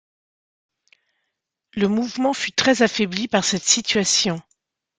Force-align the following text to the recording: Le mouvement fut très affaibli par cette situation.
Le 1.75 1.87
mouvement 1.87 2.33
fut 2.33 2.53
très 2.53 2.81
affaibli 2.81 3.27
par 3.27 3.43
cette 3.43 3.61
situation. 3.65 4.41